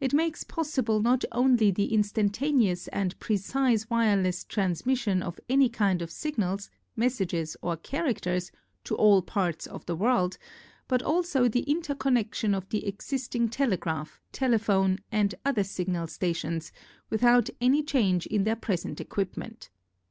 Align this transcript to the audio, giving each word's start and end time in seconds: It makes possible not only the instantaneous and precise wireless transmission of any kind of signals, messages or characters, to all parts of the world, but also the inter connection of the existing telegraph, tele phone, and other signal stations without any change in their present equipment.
It 0.00 0.12
makes 0.12 0.44
possible 0.44 1.00
not 1.00 1.24
only 1.32 1.70
the 1.70 1.94
instantaneous 1.94 2.88
and 2.88 3.18
precise 3.18 3.88
wireless 3.88 4.44
transmission 4.44 5.22
of 5.22 5.40
any 5.48 5.70
kind 5.70 6.02
of 6.02 6.10
signals, 6.10 6.68
messages 6.94 7.56
or 7.62 7.78
characters, 7.78 8.52
to 8.84 8.94
all 8.96 9.22
parts 9.22 9.66
of 9.66 9.86
the 9.86 9.96
world, 9.96 10.36
but 10.88 11.02
also 11.02 11.48
the 11.48 11.64
inter 11.66 11.94
connection 11.94 12.54
of 12.54 12.68
the 12.68 12.86
existing 12.86 13.48
telegraph, 13.48 14.20
tele 14.30 14.58
phone, 14.58 14.98
and 15.10 15.34
other 15.42 15.64
signal 15.64 16.06
stations 16.06 16.70
without 17.08 17.48
any 17.58 17.82
change 17.82 18.26
in 18.26 18.44
their 18.44 18.56
present 18.56 19.00
equipment. 19.00 19.70